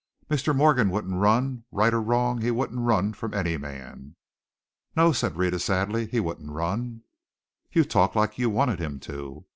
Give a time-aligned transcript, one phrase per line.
[0.31, 0.55] Mr.
[0.55, 1.63] Morgan wouldn't run.
[1.71, 4.15] Right or wrong, he wouldn't run from any man!"
[4.95, 7.03] "No," said Rhetta, sadly, "he wouldn't run."
[7.71, 9.45] "You talk like you wanted him to!"